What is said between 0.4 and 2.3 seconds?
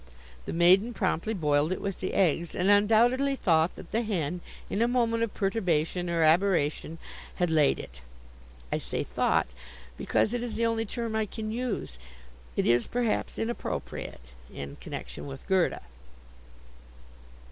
The maiden promptly boiled it with the